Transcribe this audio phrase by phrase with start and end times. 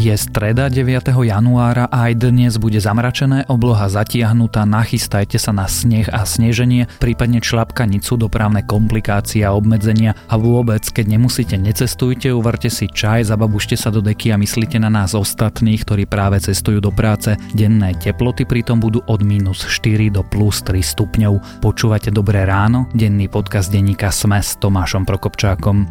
[0.00, 1.12] Je streda 9.
[1.12, 7.44] januára a aj dnes bude zamračené, obloha zatiahnutá, nachystajte sa na sneh a sneženie, prípadne
[7.44, 13.92] člapkanicu, dopravné komplikácie a obmedzenia a vôbec, keď nemusíte, necestujte, uvarte si čaj, zababušte sa
[13.92, 17.36] do deky a myslíte na nás ostatných, ktorí práve cestujú do práce.
[17.52, 21.60] Denné teploty pritom budú od minus 4 do plus 3 stupňov.
[21.60, 25.84] Počúvate Dobré ráno, denný podcast denníka Sme s Tomášom Prokopčákom.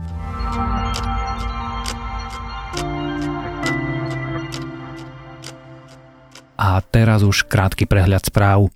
[6.70, 8.70] A teraz už krátky prehľad správ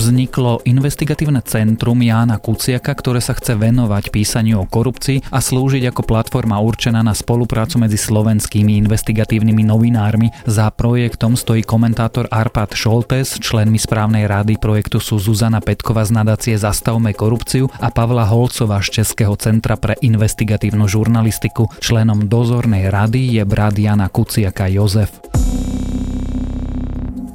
[0.00, 6.08] vzniklo investigatívne centrum Jána Kuciaka, ktoré sa chce venovať písaniu o korupcii a slúžiť ako
[6.08, 10.32] platforma určená na spoluprácu medzi slovenskými investigatívnymi novinármi.
[10.48, 16.56] Za projektom stojí komentátor Arpad Šoltes, členmi správnej rady projektu sú Zuzana Petkova z nadácie
[16.56, 21.68] Zastavme korupciu a Pavla Holcova z Českého centra pre investigatívnu žurnalistiku.
[21.76, 25.29] Členom dozornej rady je brat Jana Kuciaka Jozef.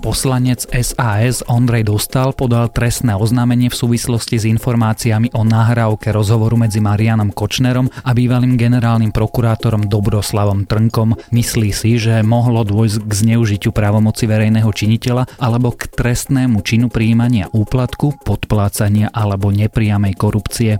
[0.05, 6.77] Poslanec SAS Ondrej Dostal podal trestné oznámenie v súvislosti s informáciami o nahrávke rozhovoru medzi
[6.77, 11.17] Marianom Kočnerom a bývalým generálnym prokurátorom Dobroslavom Trnkom.
[11.33, 17.49] Myslí si, že mohlo dôjsť k zneužitiu právomoci verejného činiteľa alebo k trestnému činu príjmania
[17.49, 20.77] úplatku, podplácania alebo nepriamej korupcie.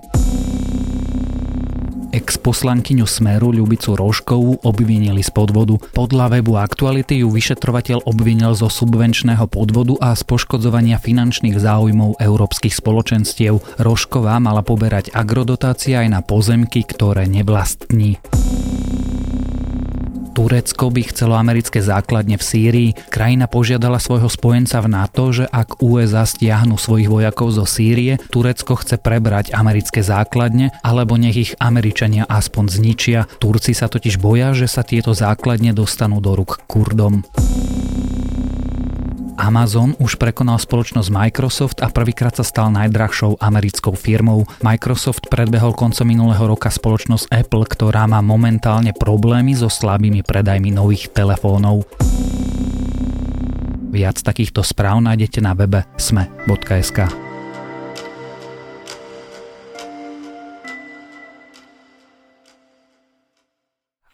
[2.16, 5.76] Ex-poslankyňu Smeru Ľubicu Rožkovú obvinili z podvodu.
[5.92, 12.72] Podľa webu Aktuality ju vyšetrovateľ obvinil zo subvenčného podvodu a z poškodzovania finančných záujmov európskych
[12.72, 13.60] spoločenstiev.
[13.76, 18.16] Rožková mala poberať agrodotácie aj na pozemky, ktoré nevlastní.
[20.36, 22.90] Turecko by chcelo americké základne v Sýrii.
[23.08, 28.76] Krajina požiadala svojho spojenca v NATO, že ak USA stiahnu svojich vojakov zo Sýrie, Turecko
[28.76, 33.24] chce prebrať americké základne, alebo nech ich Američania aspoň zničia.
[33.40, 37.24] Turci sa totiž boja, že sa tieto základne dostanú do rúk Kurdom.
[39.36, 44.48] Amazon už prekonal spoločnosť Microsoft a prvýkrát sa stal najdrahšou americkou firmou.
[44.64, 51.12] Microsoft predbehol koncom minulého roka spoločnosť Apple, ktorá má momentálne problémy so slabými predajmi nových
[51.12, 51.84] telefónov.
[53.92, 57.25] Viac takýchto správ nájdete na webe sme.sk.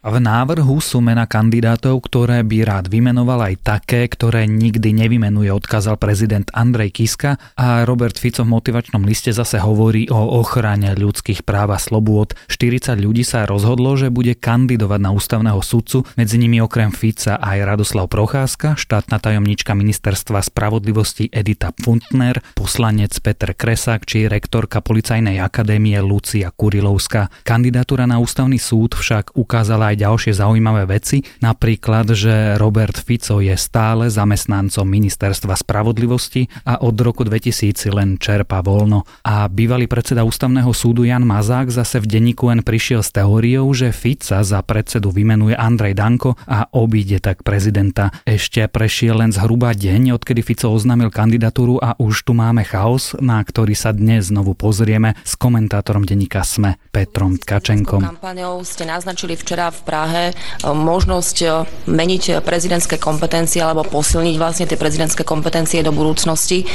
[0.03, 5.95] V návrhu sú mena kandidátov, ktoré by rád vymenoval aj také, ktoré nikdy nevymenuje, odkázal
[5.95, 11.71] prezident Andrej Kiska a Robert Fico v motivačnom liste zase hovorí o ochrane ľudských práv
[11.71, 12.35] a slobôd.
[12.51, 17.63] 40 ľudí sa rozhodlo, že bude kandidovať na ústavného sudcu, medzi nimi okrem Fica aj
[17.63, 25.95] Radoslav Procházka, štátna tajomnička ministerstva spravodlivosti Edita Funtner, poslanec Peter Kresák či rektorka policajnej akadémie
[26.03, 27.31] Lucia Kurilovská.
[27.47, 33.53] Kandidatúra na ústavný súd však ukázala aj ďalšie zaujímavé veci, napríklad, že Robert Fico je
[33.53, 39.05] stále zamestnancom ministerstva spravodlivosti a od roku 2000 len čerpa voľno.
[39.21, 43.93] A bývalý predseda ústavného súdu Jan Mazák zase v denníku N prišiel s teóriou, že
[43.93, 48.09] Fica za predsedu vymenuje Andrej Danko a obíde tak prezidenta.
[48.25, 53.37] Ešte prešiel len zhruba deň, odkedy Fico oznámil kandidatúru a už tu máme chaos, na
[53.43, 58.01] ktorý sa dnes znovu pozrieme s komentátorom denníka SME Petrom Tkačenkom.
[58.01, 60.33] Kampaňou ste naznačili včera v Prahe e,
[60.71, 61.47] možnosť e,
[61.91, 66.63] meniť prezidentské kompetencie alebo posilniť vlastne tie prezidentské kompetencie do budúcnosti.
[66.63, 66.65] E,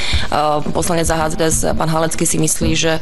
[0.71, 3.01] poslanec za HZDS, pán Halecký si myslí, že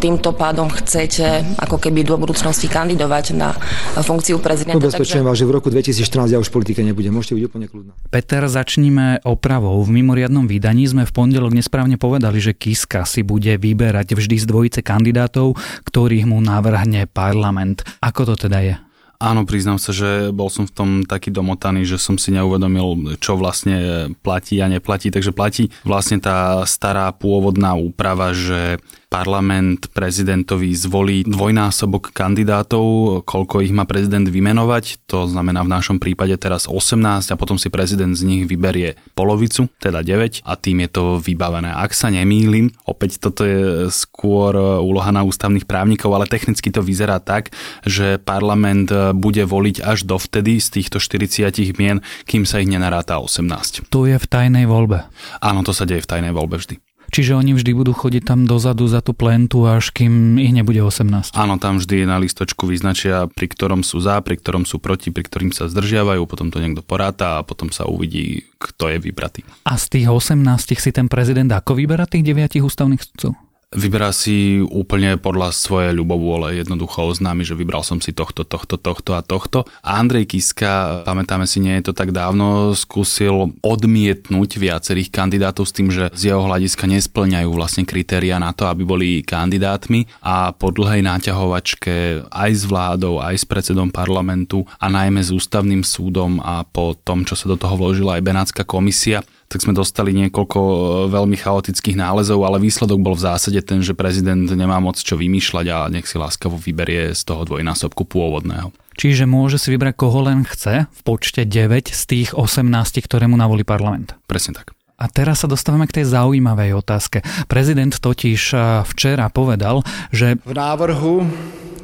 [0.00, 3.52] týmto pádom chcete ako keby do budúcnosti kandidovať na
[4.00, 4.80] funkciu prezidenta.
[4.80, 5.28] Ubezpečujem takže...
[5.28, 7.12] vás, že v roku 2014 ja už v politike nebudem.
[7.12, 7.92] Môžete byť úplne kľudná.
[8.08, 9.76] Peter, začníme opravou.
[9.84, 14.46] V mimoriadnom vydaní sme v pondelok nesprávne povedali, že Kiska si bude vyberať vždy z
[14.48, 17.82] dvojice kandidátov, ktorých mu navrhne parlament.
[18.00, 18.74] Ako to teda je?
[19.16, 23.40] Áno, priznám sa, že bol som v tom taký domotaný, že som si neuvedomil, čo
[23.40, 25.08] vlastne platí a neplatí.
[25.08, 33.72] Takže platí vlastne tá stará pôvodná úprava, že parlament prezidentovi zvolí dvojnásobok kandidátov, koľko ich
[33.72, 38.26] má prezident vymenovať, to znamená v našom prípade teraz 18 a potom si prezident z
[38.26, 41.70] nich vyberie polovicu, teda 9 a tým je to vybavené.
[41.70, 44.52] Ak sa nemýlim, opäť toto je skôr
[44.82, 47.54] úloha na ústavných právnikov, ale technicky to vyzerá tak,
[47.86, 53.92] že parlament bude voliť až dovtedy z týchto 40 mien, kým sa ich nenaráta 18.
[53.92, 55.06] To je v tajnej voľbe.
[55.44, 56.80] Áno, to sa deje v tajnej voľbe vždy.
[57.06, 61.38] Čiže oni vždy budú chodiť tam dozadu za tú plentu, až kým ich nebude 18.
[61.38, 65.22] Áno, tam vždy na listočku vyznačia, pri ktorom sú za, pri ktorom sú proti, pri
[65.22, 69.46] ktorým sa zdržiavajú, potom to niekto poráta a potom sa uvidí, kto je vybratý.
[69.62, 70.34] A z tých 18
[70.82, 73.45] si ten prezident ako vyberá tých 9 ústavných sudcov?
[73.74, 79.18] Vyberá si úplne podľa svojej ľubovôle, jednoducho oznámi, že vybral som si tohto, tohto, tohto
[79.18, 79.66] a tohto.
[79.82, 85.74] A Andrej Kiska, pamätáme si, nie je to tak dávno, skúsil odmietnúť viacerých kandidátov s
[85.74, 90.70] tým, že z jeho hľadiska nesplňajú vlastne kritéria na to, aby boli kandidátmi a po
[90.70, 96.62] dlhej náťahovačke aj s vládou, aj s predsedom parlamentu a najmä s ústavným súdom a
[96.62, 100.74] po tom, čo sa do toho vložila aj Benátska komisia, tak sme dostali niekoľko e,
[101.10, 105.66] veľmi chaotických nálezov, ale výsledok bol v zásade ten, že prezident nemá moc čo vymýšľať
[105.70, 108.74] a nech si láskavo vyberie z toho dvojnásobku pôvodného.
[108.96, 112.66] Čiže môže si vybrať koho len chce v počte 9 z tých 18,
[113.04, 114.18] ktoré mu navolí parlament.
[114.26, 114.74] Presne tak.
[114.96, 117.20] A teraz sa dostávame k tej zaujímavej otázke.
[117.46, 120.40] Prezident totiž e, včera povedal, že...
[120.42, 121.22] V návrhu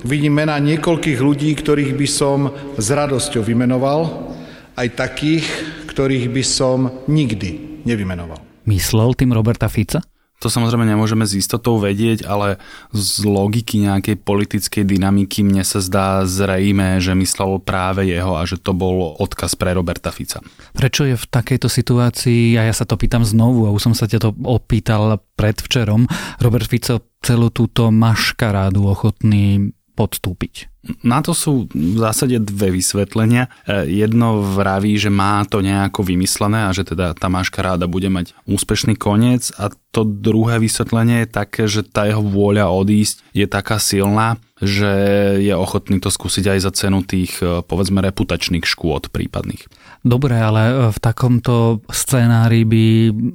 [0.02, 4.32] vidím mena niekoľkých ľudí, ktorých by som s radosťou vymenoval,
[4.72, 5.46] aj takých,
[5.92, 8.40] ktorých by som nikdy nevymenoval.
[8.64, 10.00] Myslel tým Roberta Fica?
[10.42, 12.58] To samozrejme nemôžeme s istotou vedieť, ale
[12.90, 18.58] z logiky nejakej politickej dynamiky mne sa zdá zrejme, že myslel práve jeho a že
[18.58, 20.42] to bol odkaz pre Roberta Fica.
[20.74, 24.10] Prečo je v takejto situácii, a ja sa to pýtam znovu, a už som sa
[24.10, 26.10] ťa to opýtal predvčerom,
[26.42, 30.71] Robert Fico celú túto maškarádu ochotný podstúpiť?
[31.06, 33.46] Na to sú v zásade dve vysvetlenia.
[33.62, 37.30] E, jedno vraví, že má to nejako vymyslené a že teda tá
[37.62, 42.66] ráda bude mať úspešný koniec a to druhé vysvetlenie je také, že tá jeho vôľa
[42.74, 44.90] odísť je taká silná, že
[45.38, 49.70] je ochotný to skúsiť aj za cenu tých e, povedzme reputačných škôd prípadných.
[50.02, 52.84] Dobre, ale e, v takomto scenári by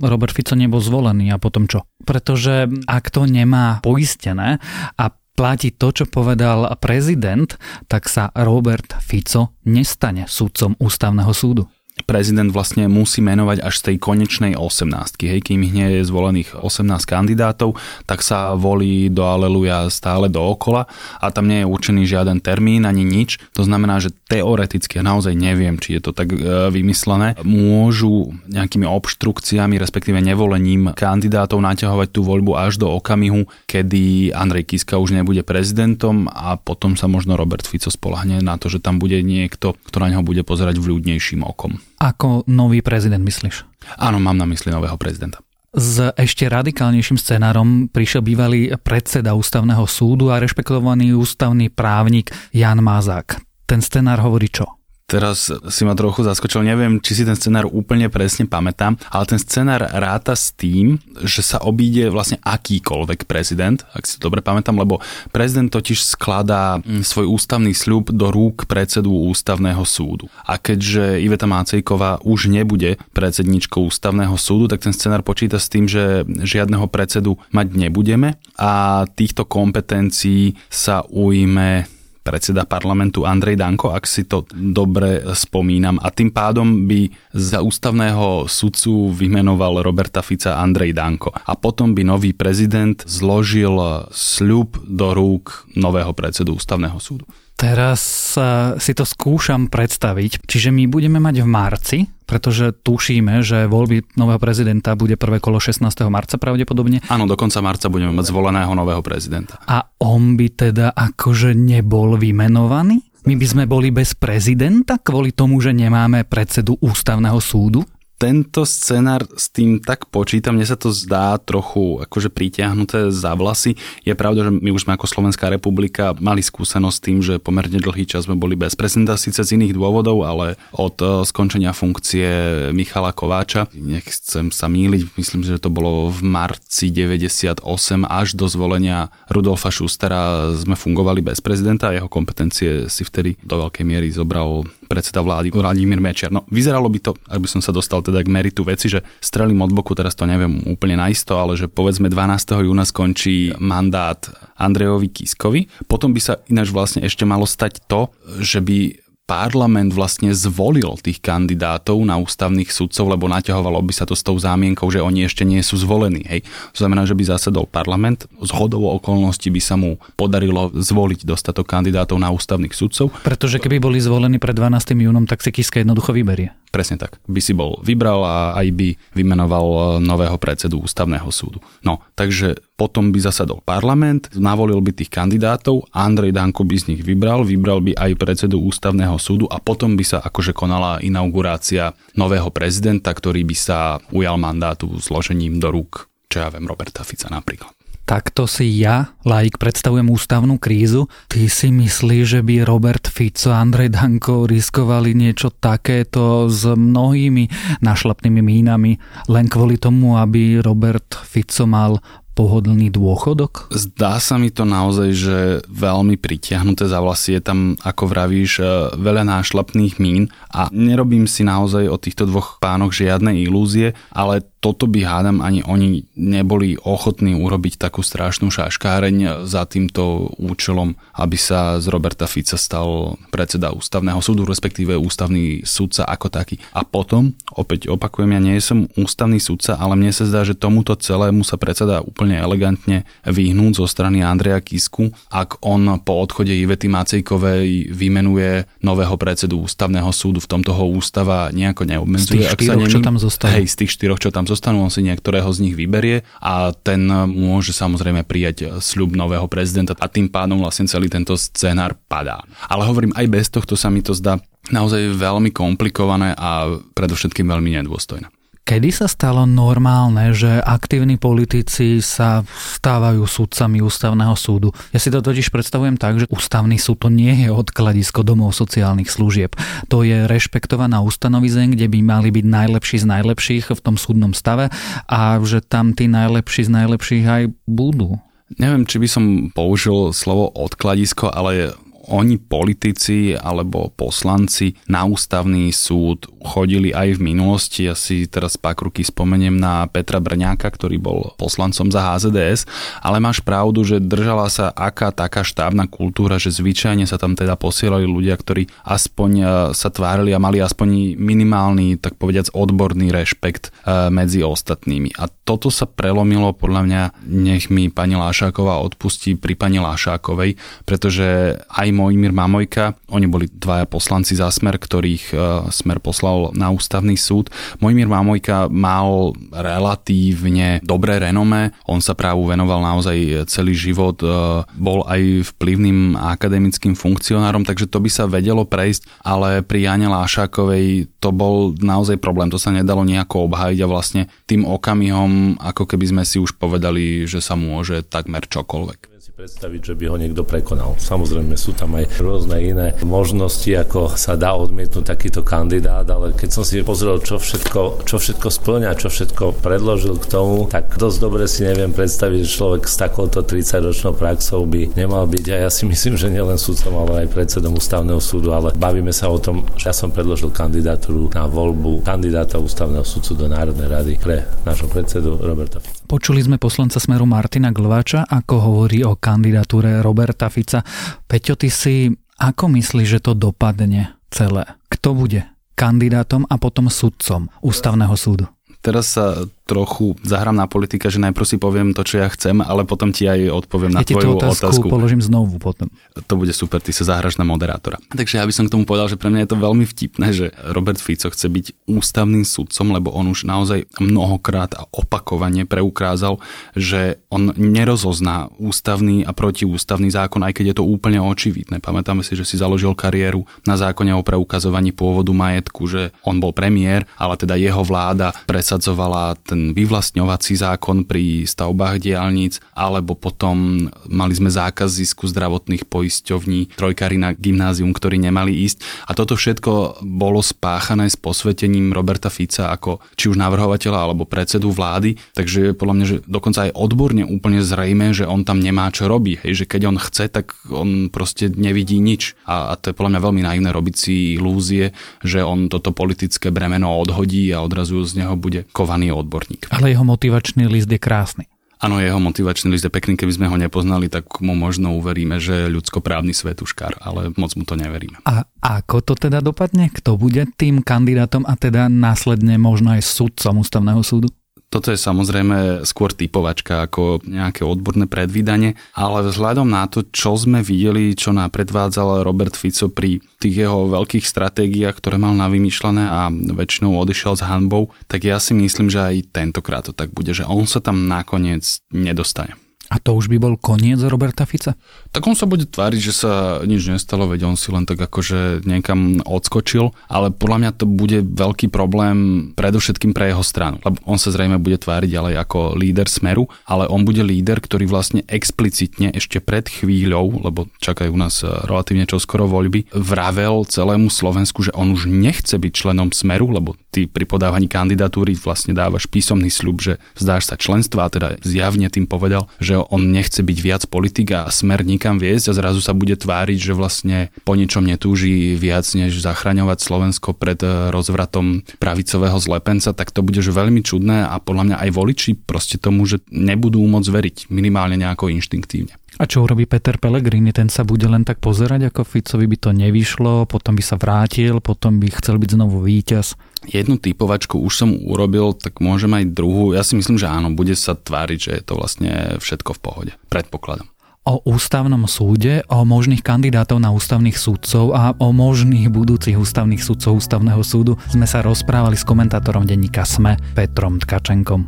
[0.04, 1.88] Robert Fico nebol zvolený a potom čo?
[2.04, 4.60] Pretože ak to nemá poistené
[5.00, 7.54] a platí to, čo povedal prezident,
[7.86, 11.70] tak sa Robert Fico nestane sudcom ústavného súdu
[12.06, 14.92] prezident vlastne musí menovať až z tej konečnej 18.
[15.24, 20.86] Hej, kým nie je zvolených 18 kandidátov, tak sa volí do Aleluja stále dookola
[21.18, 23.42] a tam nie je určený žiaden termín ani nič.
[23.58, 29.80] To znamená, že teoreticky, naozaj neviem, či je to tak e, vymyslené, môžu nejakými obštrukciami,
[29.80, 36.28] respektíve nevolením kandidátov naťahovať tú voľbu až do okamihu, kedy Andrej Kiska už nebude prezidentom
[36.28, 40.12] a potom sa možno Robert Fico spolahne na to, že tam bude niekto, kto na
[40.12, 41.80] neho bude pozerať vľúdnejším okom.
[41.98, 43.64] Ako nový prezident myslíš?
[43.98, 45.42] Áno, mám na mysli nového prezidenta.
[45.74, 53.38] S ešte radikálnejším scenárom prišiel bývalý predseda ústavného súdu a rešpektovaný ústavný právnik Jan Mazák.
[53.68, 54.77] Ten scenár hovorí čo?
[55.08, 59.40] Teraz si ma trochu zaskočil, neviem, či si ten scenár úplne presne pamätám, ale ten
[59.40, 64.76] scenár ráta s tým, že sa obíde vlastne akýkoľvek prezident, ak si to dobre pamätám,
[64.76, 65.00] lebo
[65.32, 70.28] prezident totiž skladá mm, svoj ústavný sľub do rúk predsedu ústavného súdu.
[70.44, 75.88] A keďže Iveta Mácejková už nebude predsedničkou ústavného súdu, tak ten scenár počíta s tým,
[75.88, 81.97] že žiadneho predsedu mať nebudeme a týchto kompetencií sa ujme
[82.28, 85.96] predseda parlamentu Andrej Danko, ak si to dobre spomínam.
[86.04, 91.32] A tým pádom by za ústavného sudcu vymenoval Roberta Fica Andrej Danko.
[91.32, 93.80] A potom by nový prezident zložil
[94.12, 97.24] sľub do rúk nového predsedu ústavného súdu.
[97.56, 98.36] Teraz
[98.78, 100.44] si to skúšam predstaviť.
[100.46, 101.98] Čiže my budeme mať v marci,
[102.28, 105.88] pretože tušíme, že voľby nového prezidenta bude prvé kolo 16.
[106.12, 107.00] marca pravdepodobne.
[107.08, 109.64] Áno, do konca marca budeme mať zvoleného nového prezidenta.
[109.64, 113.00] A on by teda akože nebol vymenovaný?
[113.28, 117.84] My by sme boli bez prezidenta kvôli tomu, že nemáme predsedu ústavného súdu?
[118.18, 123.78] Tento scenár s tým tak počítam, mne sa to zdá trochu akože pritiahnuté za vlasy.
[124.02, 127.78] Je pravda, že my už sme ako Slovenská republika mali skúsenosť s tým, že pomerne
[127.78, 132.26] dlhý čas sme boli bez prezidenta, síce z iných dôvodov, ale od e, skončenia funkcie
[132.74, 137.62] Michala Kováča, nechcem sa míliť, myslím, že to bolo v marci 98
[138.10, 143.62] až do zvolenia Rudolfa Schustera sme fungovali bez prezidenta a jeho kompetencie si vtedy do
[143.62, 146.32] veľkej miery zobral predseda vlády Vladimír Mečiar.
[146.32, 149.62] No, vyzeralo by to, ak by som sa dostal teda k meritu veci, že strelím
[149.62, 152.66] od boku, teraz to neviem úplne naisto, ale že povedzme 12.
[152.66, 154.18] júna skončí mandát
[154.58, 155.68] Andrejovi Kiskovi.
[155.86, 158.10] Potom by sa ináč vlastne ešte malo stať to,
[158.42, 164.16] že by parlament vlastne zvolil tých kandidátov na ústavných sudcov, lebo naťahovalo by sa to
[164.16, 166.24] s tou zámienkou, že oni ešte nie sú zvolení.
[166.24, 166.48] Hej.
[166.74, 171.68] To znamená, že by zasedol parlament, z hodou okolností by sa mu podarilo zvoliť dostatok
[171.68, 173.12] kandidátov na ústavných sudcov.
[173.28, 174.96] Pretože keby boli zvolení pred 12.
[174.96, 176.56] júnom, tak si Kiska jednoducho vyberie.
[176.78, 177.18] Presne tak.
[177.26, 181.58] By si bol vybral a aj by vymenoval e, nového predsedu ústavného súdu.
[181.82, 187.02] No, takže potom by zasadol parlament, navolil by tých kandidátov, Andrej Danko by z nich
[187.02, 192.54] vybral, vybral by aj predsedu ústavného súdu a potom by sa akože konala inaugurácia nového
[192.54, 197.77] prezidenta, ktorý by sa ujal mandátu zložením do rúk, čo ja viem, Roberta Fica napríklad.
[198.08, 201.12] Takto si ja, laik, predstavujem ústavnú krízu.
[201.28, 207.52] Ty si myslíš, že by Robert Fico a Andrej Danko riskovali niečo takéto s mnohými
[207.84, 208.96] našlapnými mínami
[209.28, 212.00] len kvôli tomu, aby Robert Fico mal
[212.38, 213.74] pohodlný dôchodok?
[213.74, 217.42] Zdá sa mi to naozaj, že veľmi pritiahnuté za vlasy.
[217.42, 222.62] Je tam, ako vravíš, e, veľa nášlapných mín a nerobím si naozaj o týchto dvoch
[222.62, 229.48] pánoch žiadne ilúzie, ale toto by hádam ani oni neboli ochotní urobiť takú strašnú šaškáreň
[229.48, 236.04] za týmto účelom, aby sa z Roberta Fica stal predseda ústavného súdu, respektíve ústavný súdca
[236.10, 236.60] ako taký.
[236.76, 240.98] A potom, opäť opakujem, ja nie som ústavný súdca, ale mne sa zdá, že tomuto
[241.00, 246.92] celému sa predseda úplne elegantne vyhnúť zo strany Andreja Kisku, ak on po odchode Ivety
[246.92, 252.44] Macejkovej vymenuje nového predsedu ústavného súdu, v tomto ho ústava nejako neobmedzuje.
[252.44, 253.54] Z tých štyroch, čo tam zostanú.
[253.56, 257.08] Hej, z tých štyroch, čo tam zostanú, on si niektorého z nich vyberie a ten
[257.08, 262.44] môže samozrejme prijať sľub nového prezidenta a tým pádom vlastne celý tento scenár padá.
[262.68, 267.80] Ale hovorím, aj bez tohto sa mi to zdá naozaj veľmi komplikované a predovšetkým veľmi
[267.80, 268.28] nedôstojné.
[268.68, 274.76] Kedy sa stalo normálne, že aktívni politici sa stávajú súdcami ústavného súdu?
[274.92, 279.08] Ja si to totiž predstavujem tak, že ústavný súd to nie je odkladisko domov sociálnych
[279.08, 279.56] služieb.
[279.88, 284.68] To je rešpektovaná ustanovizeň, kde by mali byť najlepší z najlepších v tom súdnom stave
[285.08, 288.20] a že tam tí najlepší z najlepších aj budú.
[288.60, 289.24] Neviem, či by som
[289.56, 291.72] použil slovo odkladisko, ale
[292.08, 297.92] oni politici alebo poslanci na ústavný súd chodili aj v minulosti.
[297.92, 302.64] Ja si teraz pák ruky spomeniem na Petra Brňáka, ktorý bol poslancom za HZDS,
[303.04, 307.60] ale máš pravdu, že držala sa aká taká štábna kultúra, že zvyčajne sa tam teda
[307.60, 309.44] posielali ľudia, ktorí aspoň e,
[309.76, 315.20] sa tvárili a mali aspoň minimálny, tak povediac, odborný rešpekt e, medzi ostatnými.
[315.20, 320.56] A toto sa prelomilo podľa mňa, nech mi pani Lášáková odpustí pri pani Lášákovej,
[320.88, 322.94] pretože aj Mojmír Mamojka.
[323.10, 325.36] Oni boli dvaja poslanci za Smer, ktorých e,
[325.74, 327.50] Smer poslal na ústavný súd.
[327.82, 331.74] Mojmír Mamojka mal relatívne dobré renome.
[331.90, 334.22] On sa právu venoval naozaj celý život.
[334.22, 334.30] E,
[334.78, 341.10] bol aj vplyvným akademickým funkcionárom, takže to by sa vedelo prejsť, ale pri Jane Lášákovej
[341.18, 342.54] to bol naozaj problém.
[342.54, 347.26] To sa nedalo nejako obhájiť a vlastne tým okamihom, ako keby sme si už povedali,
[347.26, 350.98] že sa môže takmer čokoľvek predstaviť, že by ho niekto prekonal.
[350.98, 356.50] Samozrejme sú tam aj rôzne iné možnosti, ako sa dá odmietnúť takýto kandidát, ale keď
[356.58, 361.18] som si pozrel, čo všetko, čo všetko splňa, čo všetko predložil k tomu, tak dosť
[361.22, 365.46] dobre si neviem predstaviť, že človek s takouto 30-ročnou praxou by nemal byť.
[365.54, 369.30] A ja si myslím, že nielen súdcom, ale aj predsedom ústavného súdu, ale bavíme sa
[369.30, 374.14] o tom, že ja som predložil kandidatúru na voľbu kandidáta ústavného súdcu do Národnej rady
[374.18, 375.78] pre nášho predsedu Roberta.
[376.08, 380.80] Počuli sme poslanca Smeru Martina Glváča, ako hovorí o kandidatúre Roberta Fica.
[381.28, 382.08] Peťo, ty si
[382.40, 384.64] ako myslíš, že to dopadne celé?
[384.88, 385.44] Kto bude
[385.76, 388.48] kandidátom a potom sudcom ústavného súdu?
[388.80, 392.88] Teraz sa trochu zahrám na politika, že najprv si poviem to, čo ja chcem, ale
[392.88, 394.64] potom ti aj odpoviem na ja tvoju otázku.
[394.64, 394.86] otázku.
[394.88, 395.92] položím znovu potom.
[396.16, 398.00] To bude super, ty sa zahraš na moderátora.
[398.08, 400.56] Takže ja by som k tomu povedal, že pre mňa je to veľmi vtipné, že
[400.72, 406.40] Robert Fico chce byť ústavným sudcom, lebo on už naozaj mnohokrát a opakovane preukázal,
[406.78, 411.84] že on nerozozná ústavný a protiústavný zákon, aj keď je to úplne očividné.
[411.84, 416.54] Pamätáme si, že si založil kariéru na zákone o preukazovaní pôvodu majetku, že on bol
[416.54, 423.90] premiér, ale teda jeho vláda presadzovala ten ten vyvlastňovací zákon pri stavbách diálnic, alebo potom
[424.06, 429.10] mali sme zákaz zisku zdravotných poisťovní, trojkári na gymnázium, ktorí nemali ísť.
[429.10, 434.70] A toto všetko bolo spáchané s posvetením Roberta Fica ako či už navrhovateľa alebo predsedu
[434.70, 439.10] vlády, takže podľa mňa, že dokonca aj odborne úplne zrejme, že on tam nemá čo
[439.10, 442.38] robiť, hej, že keď on chce, tak on proste nevidí nič.
[442.46, 444.94] A, a to je podľa mňa veľmi naivné robiť si ilúzie,
[445.26, 449.72] že on toto politické bremeno odhodí a odrazu z neho bude kovaný odborník odborník.
[449.72, 451.46] Ale jeho motivačný list je krásny.
[451.78, 455.70] Áno, jeho motivačný list je pekný, keby sme ho nepoznali, tak mu možno uveríme, že
[455.70, 458.18] ľudskoprávny svetuškár, ale moc mu to neveríme.
[458.26, 459.94] A ako to teda dopadne?
[459.94, 464.34] Kto bude tým kandidátom a teda následne možno aj sudcom ústavného súdu?
[464.78, 470.62] Toto je samozrejme skôr typovačka ako nejaké odborné predvídanie, ale vzhľadom na to, čo sme
[470.62, 476.30] videli, čo nám predvádzal Robert Fico pri tých jeho veľkých stratégiách, ktoré mal navymýšľané a
[476.30, 480.46] väčšinou odišiel s hanbou, tak ja si myslím, že aj tentokrát to tak bude, že
[480.46, 482.54] on sa tam nakoniec nedostane.
[482.88, 484.80] A to už by bol koniec Roberta Fica?
[485.12, 488.64] Tak on sa bude tváriť, že sa nič nestalo, veď on si len tak akože
[488.64, 494.16] niekam odskočil, ale podľa mňa to bude veľký problém predovšetkým pre jeho stranu, lebo on
[494.16, 499.12] sa zrejme bude tváriť ale ako líder Smeru, ale on bude líder, ktorý vlastne explicitne
[499.12, 505.12] ešte pred chvíľou, lebo čakajú nás relatívne čoskoro voľby, vravel celému Slovensku, že on už
[505.12, 510.50] nechce byť členom Smeru, lebo ty pri podávaní kandidatúry vlastne dávaš písomný sľub, že vzdáš
[510.50, 515.18] sa členstva teda zjavne tým povedal, že on nechce byť viac politik a smer nikam
[515.18, 517.18] viesť a zrazu sa bude tváriť, že vlastne
[517.48, 523.40] po ničom netúži viac, než zachraňovať Slovensko pred eh, rozvratom pravicového zlepenca, tak to bude
[523.40, 527.96] že veľmi čudné a podľa mňa aj voliči proste tomu, že nebudú môcť veriť minimálne
[527.96, 528.98] nejako inštinktívne.
[529.18, 530.54] A čo urobí Peter Pellegrini?
[530.54, 534.62] Ten sa bude len tak pozerať, ako Ficovi by to nevyšlo, potom by sa vrátil,
[534.62, 536.38] potom by chcel byť znovu víťaz.
[536.70, 539.74] Jednu typovačku už som urobil, tak môžem aj druhú.
[539.74, 543.12] Ja si myslím, že áno, bude sa tváriť, že je to vlastne všetko v pohode.
[543.34, 543.90] Predpokladom
[544.28, 550.20] o ústavnom súde, o možných kandidátov na ústavných súdcov a o možných budúcich ústavných súdcov
[550.20, 554.68] ústavného súdu sme sa rozprávali s komentátorom denníka SME Petrom Tkačenkom.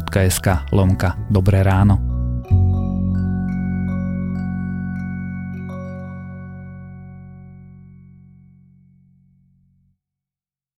[0.00, 2.09] www.slobodnyvysielac.sk lomka Dobré ráno.